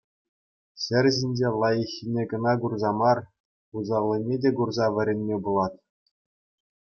Ҫӗр 0.83 1.05
ҫинче 1.17 1.49
лайӑххнне 1.63 2.23
кӑна 2.31 2.53
курса 2.63 2.91
мар, 3.01 3.19
усаллине 3.81 4.35
те 4.45 4.49
курса 4.61 4.85
вӗренме 4.95 5.37
пулать. 5.49 5.77